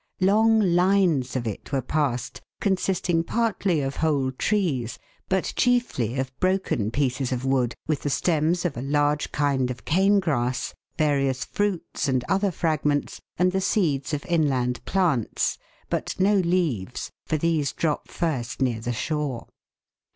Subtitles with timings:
[0.19, 4.97] Long lines of it were passed, consisting partly of whole trees,
[5.29, 9.85] but chiefly of broken pieces of wood with the stems of a large kind of
[9.85, 16.33] cane grass, various fruits and other fragments, and the seeds of inland plants, but no
[16.33, 19.45] leaves, for these drop first near the shore.